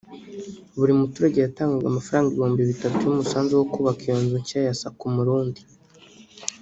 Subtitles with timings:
[0.77, 5.61] Buri muturage yatangaga amafaranga ibihumbi bitatu y’umusanzu wo kubaka iyo nzu nshya ya Sacco Murundi